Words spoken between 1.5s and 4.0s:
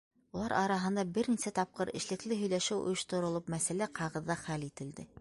тапҡыр эшлекле һөйләшеү ойошторолоп, мәсьәлә